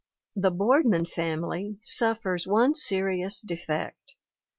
[0.35, 4.15] The Boardman Family suffers one serious defect.